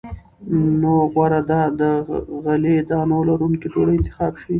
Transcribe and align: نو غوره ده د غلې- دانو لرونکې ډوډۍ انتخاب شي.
نو 0.81 0.93
غوره 1.13 1.41
ده 1.49 1.61
د 1.79 1.81
غلې- 2.43 2.85
دانو 2.89 3.17
لرونکې 3.29 3.67
ډوډۍ 3.73 3.95
انتخاب 3.97 4.33
شي. 4.41 4.49